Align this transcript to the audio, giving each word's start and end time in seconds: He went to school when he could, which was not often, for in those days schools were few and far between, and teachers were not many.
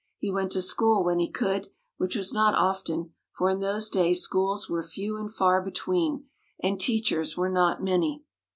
He 0.17 0.31
went 0.31 0.51
to 0.53 0.63
school 0.63 1.03
when 1.03 1.19
he 1.19 1.29
could, 1.29 1.69
which 1.97 2.15
was 2.15 2.33
not 2.33 2.55
often, 2.55 3.13
for 3.37 3.51
in 3.51 3.59
those 3.59 3.87
days 3.87 4.23
schools 4.23 4.67
were 4.67 4.81
few 4.81 5.15
and 5.19 5.31
far 5.31 5.61
between, 5.61 6.25
and 6.59 6.79
teachers 6.81 7.37
were 7.37 7.49
not 7.51 7.83
many. 7.83 8.23